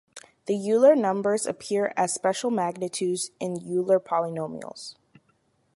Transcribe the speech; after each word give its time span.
The 0.47 0.55
Euler 0.55 0.95
numbers 0.95 1.45
appear 1.45 1.93
as 1.95 2.11
special 2.11 2.49
magnitudes 2.49 3.29
in 3.39 3.59
Euler 3.63 3.99
polynomials. 3.99 4.95